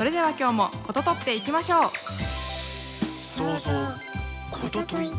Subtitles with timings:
[0.00, 1.90] それでは今日もこととっていきましょう。
[3.18, 3.70] 想像
[4.50, 5.10] こととい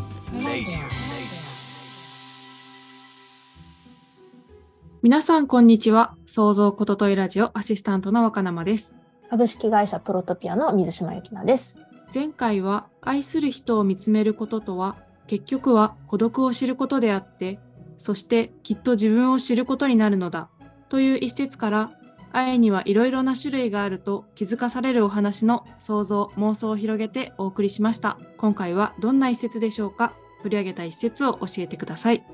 [5.04, 6.16] 皆さんこんにちは。
[6.26, 8.95] 創造ことといラジオアシスタントの若生です。
[9.30, 11.79] 株式会社プロトピアの水島由紀奈です。
[12.12, 14.95] 前回は愛する人を見つめることとは
[15.27, 17.59] 結局は孤独を知ることであって
[17.99, 20.49] そしてきっと自分を知ることになるのだ
[20.90, 21.91] という一節から
[22.34, 28.17] 愛にはいろいろな種類があると気づかされるお話の想像妄想を広げてお送りしました。
[28.38, 30.13] 今回はどんな一節でしょうか？
[30.41, 32.26] 取り上げた一節を教えてください。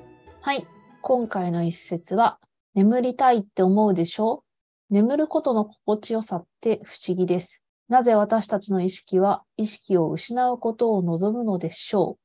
[0.41, 0.67] はい。
[1.01, 2.39] 今回の一節は
[2.73, 4.43] 眠りたいって思うでしょ？
[4.89, 7.63] う眠ることの心地よさって不思議です。
[7.89, 12.17] なぜ私たちの意識は意識を失うことを望むのでしょ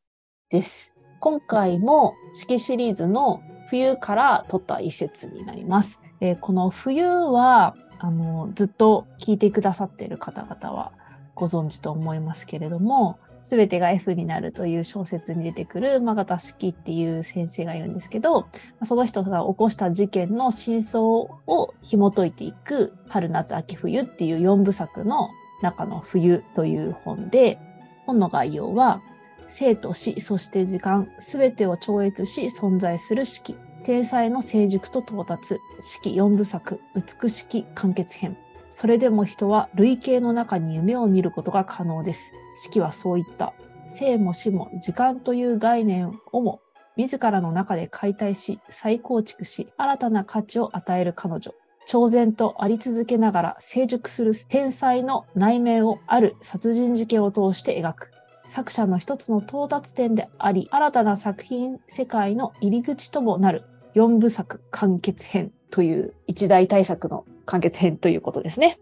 [0.51, 0.53] う？
[0.53, 0.93] です。
[1.21, 6.01] 今回も式シリーズの冬から取った一節になります。
[6.23, 10.93] えー、この冬はあのずっと聞いてくださっている方々は
[11.35, 18.47] ご存知と思いますけれども、すべてが F になるという小説に出てくるマガタ式っていう先生がいるんですけど、
[18.85, 25.29] その人が起こした事件の真相を紐解いていく春夏秋冬っていう4部作の
[25.61, 27.59] 中の冬という本で、
[28.07, 29.01] 本の概要は、
[29.49, 38.37] 生と死、そして時間、すべてを超越し存在する式、体裁の成熟と到達、式四部作、美しき完結編。
[38.71, 42.33] それでも人は類型の中に夢を見ることが可能です。
[42.57, 43.53] 式はそういった。
[43.87, 46.61] 生も死も時間という概念をも
[46.97, 51.53] 自らの中で解体し、再構築し、新たな価値を与える彼女。
[51.85, 58.11] 超然とあり続けながら成熟する天才の内面をある殺人事件を通して描く。
[58.47, 68.79] 作者の一つの到達点であり、新たな作品世界の入り口ともなる4部作完結編という一大大作の完結編ということですね。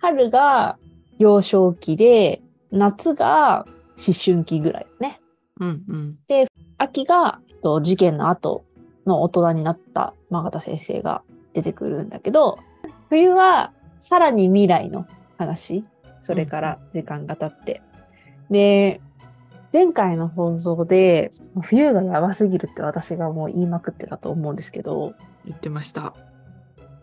[0.00, 0.78] 春が
[1.18, 5.20] 幼少期で、夏が思春期ぐらいね。
[5.60, 7.40] うんうん、で、秋が
[7.82, 8.64] 事件の後
[9.06, 12.58] の大人になった真形先生が出てくるんだけど、
[13.08, 15.06] 冬はさらに未来の
[15.38, 15.84] 話、
[16.20, 17.82] それから時間が経って。
[18.48, 19.00] うん、で、
[19.72, 21.30] 前回の放送で、
[21.62, 25.14] 冬がやばすぎるって私がもう言いまくってたと思うんですけど。
[25.44, 26.14] 言ってました。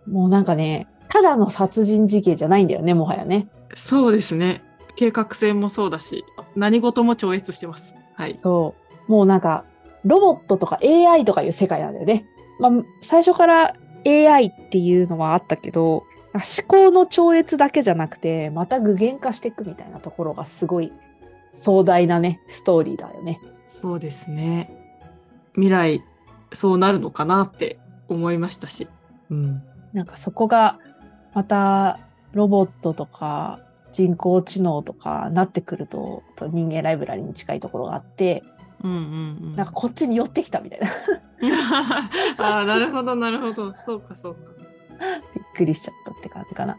[0.07, 3.47] もうなんかね、ただの殺人事件じゃないんだよね、もはやね。
[3.73, 4.63] そうですね。
[4.95, 6.23] 計画性もそうだし、
[6.55, 7.95] 何事も超越してます。
[8.13, 8.35] はい。
[8.35, 8.75] そ
[9.07, 9.11] う。
[9.11, 9.65] もうなんか、
[10.05, 12.25] ロボットとか AI とかいう世界なんだよね。
[12.59, 13.73] まあ、最初から
[14.05, 16.03] AI っていうのはあったけど、
[16.33, 20.93] 思考の超越だけじゃなくて、また具現化していくみたいなところがすごい
[21.53, 23.39] 壮大なね、ストーリーだよね。
[23.67, 24.71] そうですね。
[25.53, 26.03] 未来、
[26.53, 28.87] そうなるのかなって思いましたし。
[29.29, 29.63] うん。
[29.93, 30.79] なんかそこが、
[31.33, 31.99] また
[32.33, 33.59] ロボットとか
[33.91, 38.43] 人工知能とかなってくると、と人間ライブラリに近いところがあって、
[38.83, 38.99] うんうんう
[39.49, 40.89] ん、なんかこっちに寄ってきたみたいな
[42.37, 44.51] ああなるほどなるほどそうかそうか
[45.35, 46.77] びっくりしちゃったって感じかな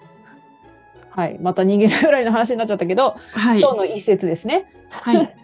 [1.10, 1.38] はい。
[1.40, 4.72] また人間ぐらいの話になっちゃったけど、はい、今日の一節ですね。
[4.90, 5.16] はい。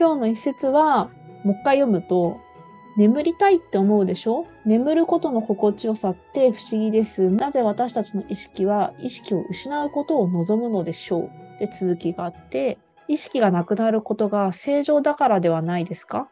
[0.00, 1.10] 今日の一節は
[1.44, 2.38] もう一回読むと
[2.96, 4.46] 眠りたいって思うでしょ？
[4.64, 7.30] 眠ることの心地よさって不思議です。
[7.30, 11.30] なぜ私たちの意識は意識を失うことを望むのでしょう？
[11.60, 16.28] で続きがあって、意識がなくなることが正常だからではないですか？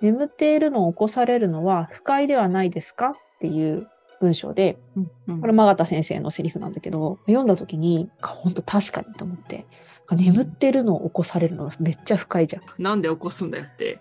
[0.00, 3.10] 眠っているのを起こされるのは不快ではないですか？
[3.10, 3.86] っていう
[4.22, 9.66] 文章で、うんうん、これ、真形先生のセリフなんだけど、読んだ時に、本当確かにと思って、
[10.10, 12.62] 眠ってるのを起こされるのめっちゃ不快じゃん。
[12.78, 14.00] なんで起こすんだよって。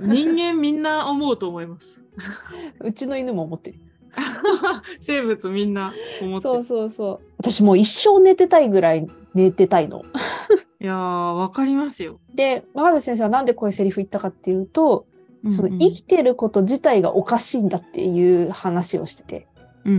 [0.00, 2.02] 人間みんな思うと思います。
[2.80, 3.76] うちの犬も思ってる。
[5.00, 6.54] 生物みんな思ってる。
[6.54, 7.20] そうそうそう。
[7.38, 10.04] 私もう一生寝てたいぐらい寝てたいの。
[10.80, 12.18] いやー、わかりますよ。
[12.34, 15.06] で、マー先生はなんでこういうセリフ言ったかっていうと、
[15.42, 19.46] うんうん、その生きてること自体がおかしいんだっていう話をしてて。
[19.84, 19.98] うんうん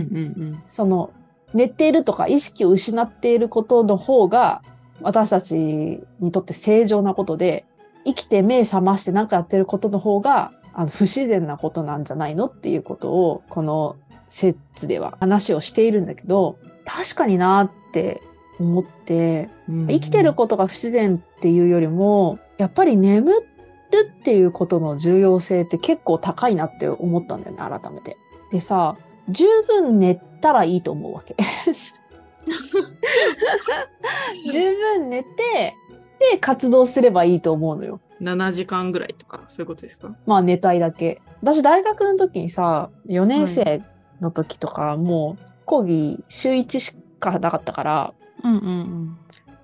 [0.52, 1.10] ん、その、
[1.54, 4.62] 寝ているとか意識を失っていることの方が、
[5.00, 7.64] 私たちにとって正常なことで、
[8.04, 13.96] 生きて目覚まして何かやってることの方が、あの不自然なことなんじゃないのっていうことを、この
[14.28, 18.22] 説では話をしているんだけど、確かになって
[18.58, 23.48] 思って、うん生きてることが不自然っていうよりも、やっぱり眠る
[24.20, 28.16] っていうことの重要性って結構高いなって思ったんだよね、改めて。
[28.50, 28.96] でさ、
[29.28, 31.36] 十分寝たらいいと思うわけ。
[34.50, 35.74] 十分寝て、
[36.32, 38.00] で、活動すればいいと思うのよ。
[38.20, 40.14] 7時間ぐらいとか、そういうことですか？
[40.26, 41.20] まあ寝たいだけ。
[41.42, 43.82] 私大学の時にさ、4年生
[44.20, 48.14] の時とか、もう講義週1しかなかったから、
[48.44, 49.18] うんうん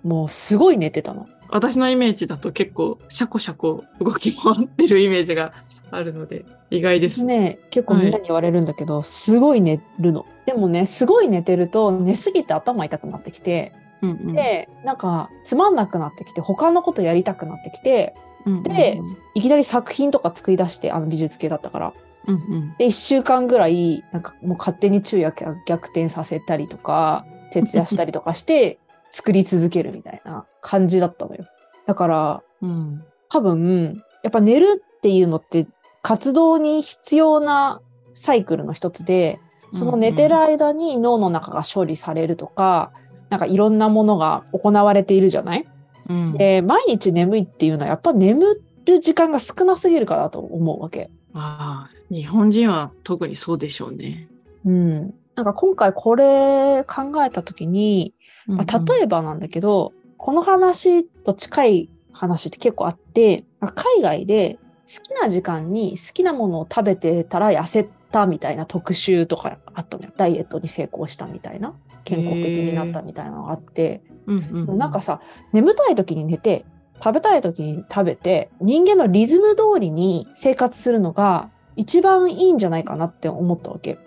[0.05, 0.11] うん。
[0.11, 1.26] もうすごい寝てたの。
[1.49, 5.53] 私のイメージだと結構シャコシャコ動き回ってるイメージが
[5.93, 7.23] あるので意外です。
[7.25, 10.27] ね、結構みんなに言われるんだけど、すごい寝るの。
[10.47, 18.15] でもね、すごい寝てると寝すぎて頭痛くなってきて、うんうんで、なんかつまんなくなってきて、他のことやりたくなってきて、
[18.47, 19.00] うんうんで
[19.35, 21.93] いきなり作品とか作り出して、あの美術系だったから。
[22.27, 25.35] うんうんで、1週間ぐらい、なんかもう勝手に昼夜
[25.67, 28.79] 逆転させたりとか、徹夜したりとかして、
[29.11, 31.44] 作り続けるみたいな感じだったのよ。
[31.87, 35.67] だから、うん多分、やっぱ寝るっていうのって
[36.02, 37.81] 活動に必要な
[38.14, 39.40] サイクルの一つで、
[39.72, 42.93] その寝てる間に脳の中が処理されるとか、
[43.31, 45.66] なんかいろんなものが行われているじゃない？
[46.08, 51.08] うんで、毎日眠いっていうのはやっぱ眠る時間が少なすぎるからだと思うわけ。
[51.32, 54.28] ああ日本人は特にそうでしょうね。
[54.66, 55.14] うん。
[55.34, 58.12] なんか今回これ考えたときに、
[58.46, 70.12] まあ、例ええばなんだけど、この話と近い話って結構あって、まあ海外で好きな時間に好きなものを食べてたら痩せたみたいな特集とかあったのよ。
[70.17, 71.75] ダイエットに成功したみたいな。
[72.05, 75.20] 健康的になったみたいなのがあって、ば、うんうんうん、なんかさ、
[75.52, 76.64] 眠たい時に寝て、
[77.02, 83.99] 食べたい時に食べて、人間のリズム通りに生活するのが一番いいんじゃないかなって思ったわけ。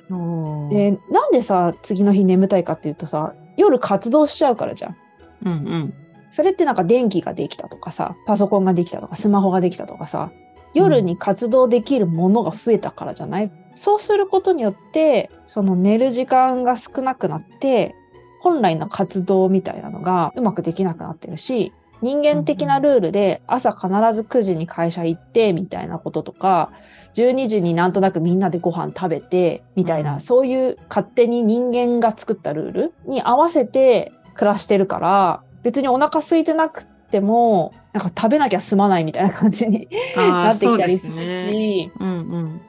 [0.69, 4.97] で、なんでさ、次の日眠たいかっていうとさ、夜活動しちゃうからじゃん。
[5.45, 5.93] うんうん
[6.31, 10.33] それってなんか電気ができたとかさ、パソコンができたとか、スマホができたとかさ、
[10.75, 17.95] 夜に活動できるものが増えたからじゃない、そうすることによって、その寝る時間が少なくなって、
[18.41, 26.71] 本来の活動みたいなのがうまくできなくなってるし、人間的なルールで朝必ず9時に会社行ってみたいなこととか、
[27.15, 30.19] 12時になんとなくみんなでご飯食べてみたいな、うん。
[30.19, 41.53] そういう勝手に人間が作ったルールに合わせて暮らしてるから、別にお腹空いてなくっても、なんか食べなきゃ済まないみたいな感じにあ なあってきたりするそうですね。
[41.53, 42.61] し、うんうん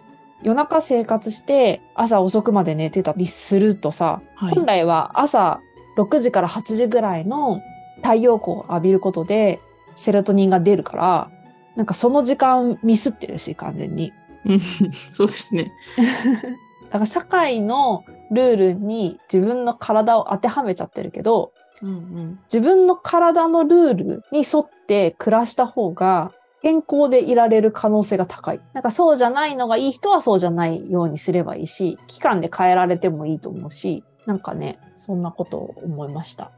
[0.42, 5.60] 夜中生活して朝遅くまで寝てたりするとさ、はい本来は朝
[5.96, 7.62] 6時から8時ぐらいの
[8.02, 9.58] 太陽光を浴びることで
[9.96, 11.30] セロトニンが出るから、
[11.74, 14.12] なんかその時間ミスってるし、完全に。
[14.44, 14.60] うん
[15.14, 15.72] そうですね。
[16.90, 21.52] だから社会のルールに自分の体を当てはめちゃってるけど、
[21.82, 26.32] うんうん自分の体のルールに沿って暮らした方が
[26.62, 28.60] 健康でいられる可能性が高い。
[28.72, 36.50] なんかそうじゃないのがいい人はそうじゃないようにすればいいし、期間で変えられてもいいと思うし、なんかね、そんなことを思いました。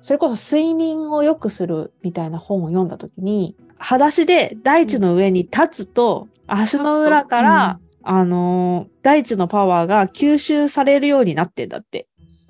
[0.00, 12.06] それこそ睡眠を良くするみたいな本を読んだときに、裸足で大地の上に立つと、足の裏から、あのー大地のパワーが吸収されるようになってんだって。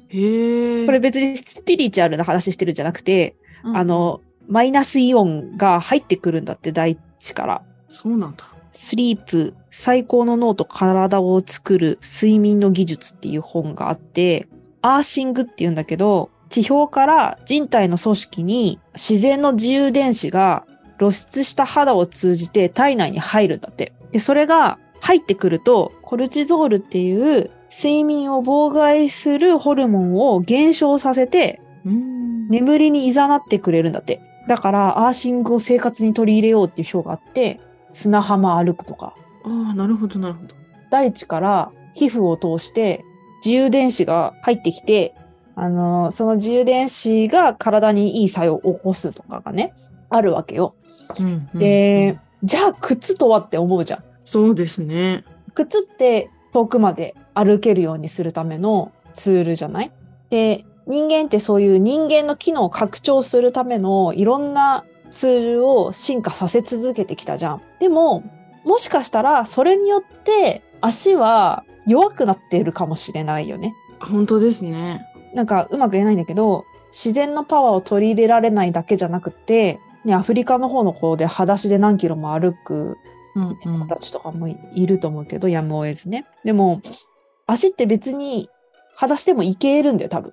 [0.09, 0.87] へえ。
[0.87, 7.63] これ別にスピリチュアルな話してるんじゃなくて、うんあの、マイナスイオンが入ってくるんだって、大地から。
[7.89, 8.47] そうなんだ。
[8.71, 14.49] スリープ、最高の脳と体を作る睡眠の技術っていう本があって、
[14.83, 20.65] アーシングっていうんだけど、地表から人体の組織に自然の自由電子が
[20.99, 23.93] 露出した肌を通じて体内に入るんだって。
[24.13, 34.21] で、それが入ってくると、コルチゾールっていう睡眠を妨害するホルモンを減少させて、うん眠りに誘ってくれるんだって。
[34.49, 37.61] だから、アーシングを生活に取り入れようっていう章があって、
[37.93, 40.55] 砂浜歩くとか、ああ、なるほど、なるほど。
[40.91, 43.05] 大地から皮膚を通して
[43.45, 45.15] 自由電子が入ってきて、
[45.57, 49.73] あの、その自由電子が体にいい作用を起こすとかがね、
[50.11, 50.75] あるわけよ。
[51.19, 54.05] うんうんで、うんじゃあ靴とはって思うじゃん。
[54.25, 55.23] そうですね。
[55.55, 59.93] 靴って遠くまで歩けるようにするためのツールじゃない？
[60.31, 67.63] で、人間ってそういう人間の機能を拡張するためのいろんなツールを進化させ続けてきたじゃん。
[67.79, 68.25] でも、
[68.65, 73.75] もしかしたらそれによって足は弱くなっているかもしれないよね。
[74.01, 75.07] 本当ですね。
[75.35, 82.99] なんかうまく言えないんだけど、自然のパワーを取り入れられないだけじゃなくて、ね、アフリカの方の子で裸足で何キロも歩く
[83.35, 86.27] 子たちとかもいると思うけど、やむを得ずね。
[86.45, 86.81] でも、
[87.47, 88.49] 足って別に
[88.95, 90.33] 裸足でもいけるんだよ、多分。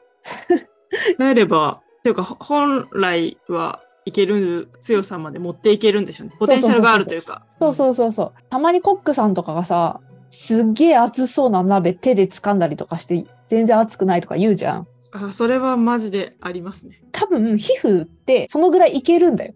[1.17, 6.35] 帰ればというかほ本来はいける強さまで持っていけるんでしょうね。
[6.39, 7.45] ポテンシャルがあるというか。
[7.59, 8.33] そうそうそうそう。
[8.49, 9.99] たまにコックさんとかがさ、
[10.31, 14.87] すっげえ熱そうな鍋手で掴んだりとかして、全然熱くないとか言うじゃん。
[15.11, 17.01] あそれはマジでありますね。
[17.11, 19.53] 多分、皮膚ってそのぐらいいけるんだよ。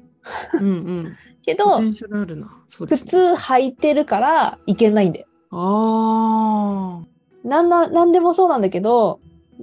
[0.53, 1.17] うんうん。
[1.43, 2.87] けど普。
[2.87, 5.27] 通履いてるからいけないんだよ。
[5.51, 7.47] ああ。
[7.47, 9.19] なんな、なんでもそうなんだけど、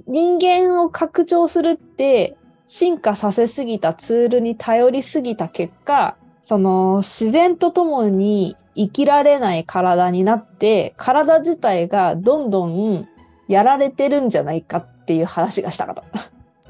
[0.07, 13.07] 人間を拡張するって、進化させすぎたツールに頼りすぎた結果、その自然とともに生きられない体になって、体自体がどんどん
[13.47, 16.03] やられてるんじゃないかっていう話がしたかった。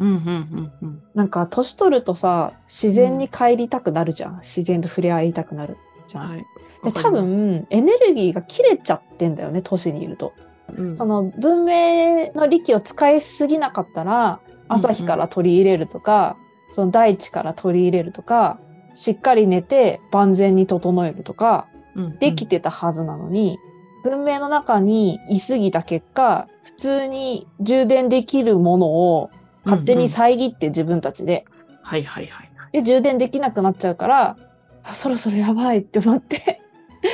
[0.03, 0.19] うんうんう
[0.61, 1.03] んうん。
[1.13, 4.39] なんか年取るとさ、自然に帰りたくなるじゃん。
[4.41, 6.29] 自然と触れ合いたくなるじゃん。
[6.29, 6.45] はい。
[6.83, 10.33] で多分エネルギーが切れちゃってんだよね、都市にいると。
[10.77, 16.35] うんその文明の力を使いすぎなかったら朝日から取り入れるとか、
[16.71, 18.59] その大地から取り入れるとか
[18.95, 23.59] しっかり寝て万全に整えるとかうんうんできてたはずなのに、
[24.03, 29.29] 文明の中にいすぎた結果普通に充電できるものを
[29.65, 31.45] 勝手に遮って自分たちで、
[31.81, 32.51] はいはいはい。
[32.71, 34.37] で充電できなくなっちゃうから
[34.83, 36.59] あそろそろやばいって思って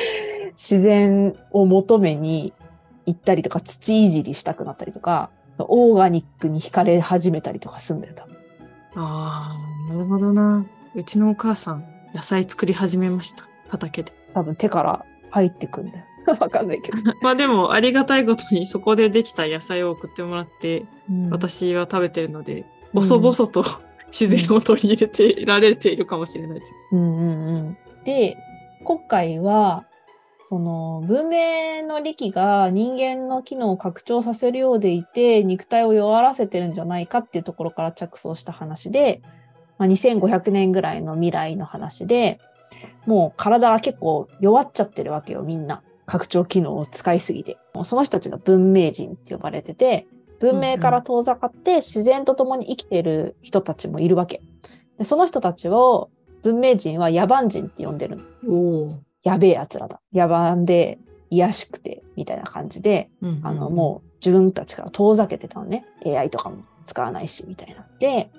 [0.51, 2.53] 自然を求めに
[3.05, 8.39] 行ったりとか土いじりしたくなったりとかオーガニックに惹かれ始めたりとかすんだよ多分
[8.95, 9.55] あ
[9.89, 10.65] あ、なるほどな。
[10.95, 13.47] うちのお母さん、野菜作り始めました。
[13.67, 14.13] 畑で。
[14.33, 16.05] 多分手から入ってくんだよ
[16.39, 23.63] わかんないけど、 まあでも、ありがたいことにそこでできた野菜を送ってもらって、うん私は食べてるので、うん細々と
[24.11, 26.73] 自然を取り入れてられているかもしれないです。
[26.91, 27.77] うんうんうん。
[28.03, 28.35] で、
[28.83, 29.85] 今回は、
[30.45, 39.21] その文明の力が人間の機能を拡張させるようでいて、肉体を弱らせてるんじゃないかっていうところから着想した話で、
[39.77, 42.39] まあ、2500年ぐらいの未来の話で、
[43.05, 45.83] もう体が結構弱っちゃってるわけよ、みんな。
[46.09, 47.57] 拡張機能を使いすぎて。
[47.83, 50.07] その人たちが文明人って呼ばれてて、
[50.39, 54.41] 文明から遠ざかって自然と共に生きてる人たちもいるわけ。
[54.97, 56.09] でその人たちを
[56.41, 58.99] 文明人は野蛮人って呼んでるの。
[59.21, 60.01] やべえ奴らだ。
[60.11, 60.97] 野蛮で、
[61.29, 65.85] 卑しくて、みたいな感じで、うんあの、もう自分たちから遠ざけてたのね。
[66.03, 67.85] AI とかも使わないし、みたいな。
[67.99, 68.31] で、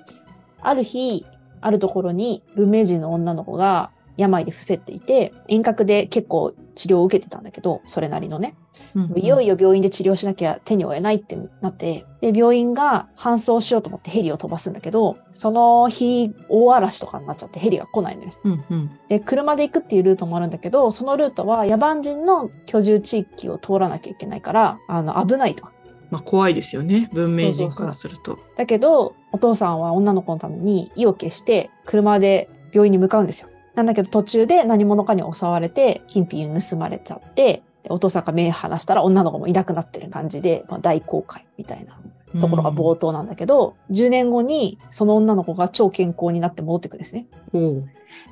[0.60, 1.24] ある日、
[1.60, 8.54] あるところに文明人の女の子が病で伏せっていて、遠隔で結構治療を受けてたんだけど、それなりのね。
[8.94, 18.30] うんうんいよいよ病院で治療しなきゃ手に負えないってなって、で、病院が搬送しようと思ってヘリを飛ばすんだけど、その日、大嵐とかになっちゃってヘリが来ないのよ。
[18.44, 18.90] うんうん。
[19.08, 25.68] で、車で行くっていうルートもあるんだけど、そのルートは野蛮人の居住地域を通らなきゃいけないから、あの、危ないと。
[26.10, 27.08] まあ怖いですよね。
[27.12, 28.38] 文明人からすると。
[28.56, 33.48] だけど、お父さんは女の子のために意を決して車で病院に向かうんですよ。
[33.74, 41.98] なんだけど途中で何者かに襲われて金品盗まれちゃって、でお父さんが目離したら女の子もいなくなってる感じで、まあ、大公開みたいな
[42.40, 47.26] ところが冒頭なんだけど、10年後にその女の子が超健康になって戻ってくるんですね。
[47.52, 47.82] おお。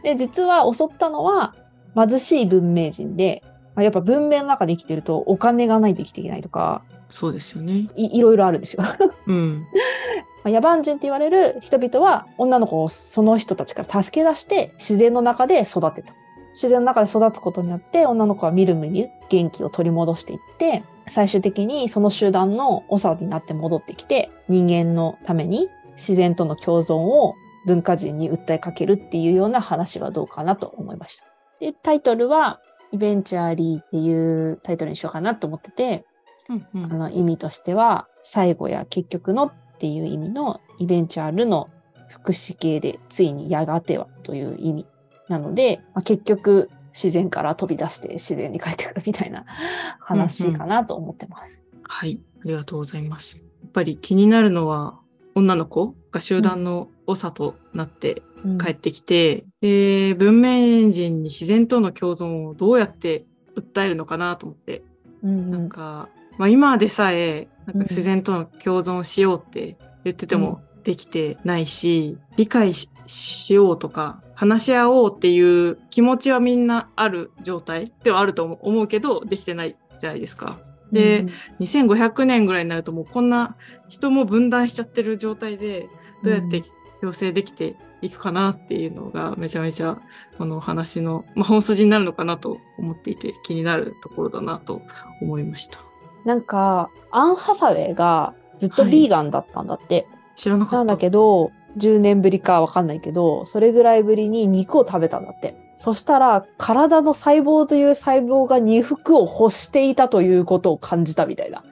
[0.03, 1.55] で、実は襲ったのは
[1.95, 3.43] 貧しい文明人で、
[3.75, 7.89] まあやっぱ文明の中で生きてるとお金がないと生きていけないとか、そうですよね。
[7.97, 8.85] い いろいろあるんですよ。
[9.27, 9.67] うん。
[10.51, 16.15] まあ野蛮人って言われる人々は女の子をその人たちから助け出して自然の中で育てた。
[16.55, 27.35] 自然の中で育つことによって女の子はみるみる元気を取り戻していって最終的にその集団の長になって戻ってきて人間のために自然との共存を
[27.67, 31.27] 文化人に訴えかけるっていうような話はどうかなと思いました。
[31.61, 32.61] で、タイトルは
[32.93, 36.07] イベンチャーリーっていうタイトルにしようかなと思ってて、
[36.49, 41.69] うんうんあの意味としては最後や結局のっていう意味のイベンチャールの
[42.09, 44.87] 副詞形でついにやがてはという意味
[45.29, 49.45] なので、まあ、結局自然から飛び出して自然に帰ってくるみたいな
[50.01, 51.63] 話かなと思ってます。
[51.83, 52.19] はい。
[52.41, 53.37] ありがとうございます。
[53.37, 54.99] やっぱり気になるのは、
[55.35, 64.83] 女の子が集団の長となってうん帰ってきて、で文明人に自然との共存をどうやって訴えるのかなと思って、
[65.23, 66.09] うんなんか、
[66.39, 80.59] まあ、今でさえなんうんか自然との共存をしようって言っててもできてないし、理解ししようとか話し合おうっていう気持ちはみんなある状態ではあると思うけどできてないじゃないですか。
[80.93, 81.27] で、
[81.61, 83.57] 2500年ぐらいになるともうこんな
[83.89, 85.89] 人も分断しちゃってる状態で
[86.23, 86.63] どうやって
[87.01, 89.99] 共生できていくかなっていうのがめちゃめちゃ
[90.39, 94.83] この話の、まあ、本筋になるのかなと思っていて気になるところだなと
[95.21, 95.88] 思いました。
[96.29, 100.07] なんかアン・ハサウェイがずっとビーガンだったんだって。
[100.37, 100.77] 知らなかった。
[100.77, 105.57] なんだけど、10年ぶりかわかんないけど、それぐらいぶりに肉を食べたんだって。
[105.79, 111.65] そしたら、体の細胞という細胞が肉を欲していたということを感じたみたいな。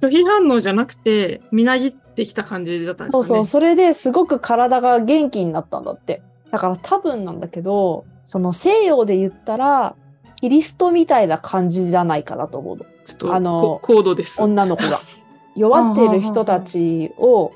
[0.00, 3.24] 拒否反応じゃなくて、みなぎってきた感じだったんですかね。
[3.24, 6.22] そうそう、それですごく体が元気になったんだって。
[6.50, 9.94] だから多分なんだけど、その西洋で言ったら、
[10.40, 12.86] キリストみたいな感じじゃないかなと思うの。
[13.08, 14.42] ちょっと、あのこ高度です。
[14.42, 15.00] 女の子が。
[15.56, 17.52] 弱っている人たちを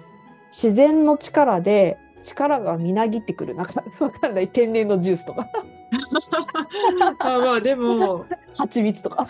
[0.51, 3.55] 自然の力で力がみなぎってくる。
[3.55, 4.49] なんか わかんない。
[4.49, 5.49] 天然のジュースとか、
[7.21, 8.25] まあまあ、でも、
[8.57, 9.27] 蜂蜜とか。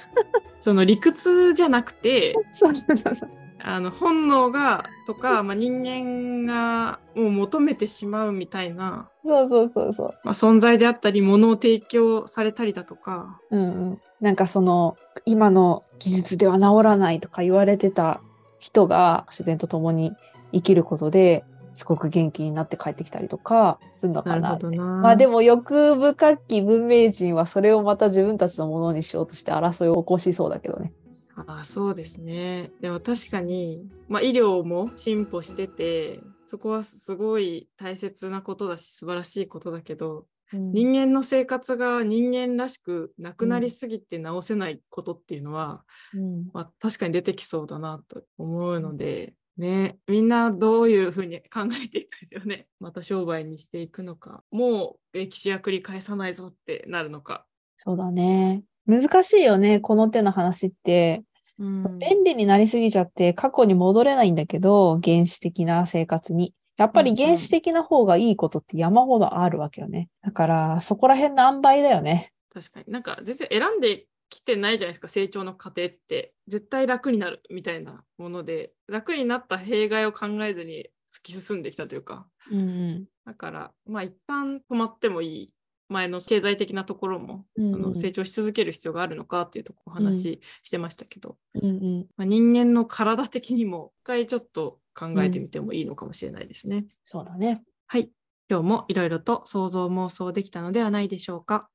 [0.60, 3.30] その理屈じゃなくて、そうそうそうそう。
[3.64, 10.14] あの本能がとか、まあ、人間がもう求めてしまうみたいな、そうそうそうそう。
[10.24, 14.00] まあ、存在であったり、物を提供されたりだとか、うんうん。
[14.20, 18.20] なんかその、今の技術では治らないとか言われてた
[18.58, 20.12] 人が自然と共に
[20.52, 24.58] 生きることですごく元気になって帰ってきたりとかするのかな。
[25.02, 30.92] まあでも欲深き文明人はそれをまた自分たちのものにしようとして争いを起こしそうだけどね。
[31.34, 32.70] ああそうですね。
[32.80, 52.66] でも確かに、まあ、医療も進歩してて、そこはすごい大切なことだし、素晴らしいことだけど、人間の生活が人間らしくなくなりすぎて治せないことっていうのは、うんまあ、確かに出てきそうだなと思うので、ね、みんなどういうふうに考えていくかですよね。
[52.80, 57.46] また商売にしていくのか、もう歴史は繰り返さないぞってなるのか。
[57.76, 58.64] そうだね。
[58.86, 61.24] 難しいよね、この手の話って。
[61.58, 66.54] うん便利になりすぎちゃって過去に戻れないんだけど、原始的な生活に。
[66.76, 70.08] やっぱり原始的な方がいいことって山ほどあるわけよね。
[70.22, 72.32] だから、そこら辺の塩梅だよね。
[72.52, 83.04] 確かになんか全然選んできてないじゃないですか成長の過程って絶対楽になるみたいなもので楽になった弊害を考えずに突き進んできたというかうんうん。
[83.26, 85.50] だからまあ一旦止まってもいい
[85.88, 92.06] 前の経済的なところも、うんうんあの成長し続ける必要があるのかっていうところお話ししてましたけど、うんうん。
[92.16, 96.86] まあ、人間の体的にも一回ちょっと考えてみてもいいのかもしれないですね。
[97.04, 97.62] そうだね。
[97.86, 98.10] はい。
[98.50, 101.68] 今日もいろいろと想像妄想できたのではないでしょうか。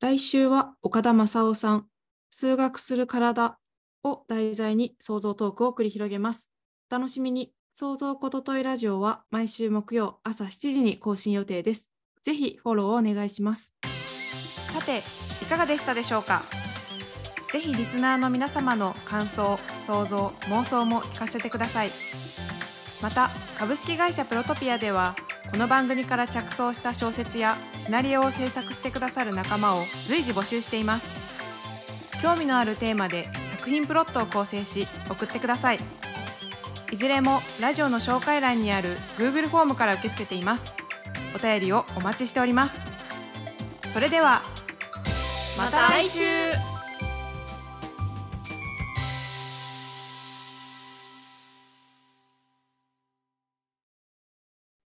[0.00, 1.86] 来週は岡田正夫さん、
[2.30, 3.58] 数学する体
[4.02, 6.50] を題材に想像トークを繰り広げます。
[6.90, 7.52] お楽しみに。
[7.76, 11.90] 想像ことといラジオは毎週木曜朝7時に更新予定です。
[12.22, 13.74] ぜひフォローをお願いします。
[14.72, 14.98] さて
[15.44, 16.42] いかがでしたでしょうか？
[17.52, 21.90] ぜひリスナーの皆様の感想想像妄想も聞かせてください
[23.04, 25.14] また株式会社プロトピアでは
[25.50, 32.22] この番組から着想した小説やシナリオを制作してくださる仲間を随時募集しています。
[32.22, 35.78] 興味のあるテーマで作品プロットを構成し送ってください。
[36.92, 40.72] いずれもラジオの紹介欄にある Google フォームから受け付けています。
[41.36, 42.80] お便りをお待ちしております。
[43.92, 44.40] それでは
[45.58, 46.73] また来週。